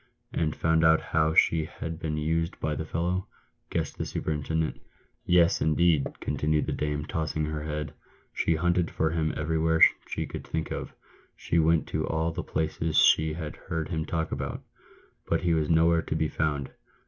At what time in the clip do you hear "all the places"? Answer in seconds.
12.07-12.97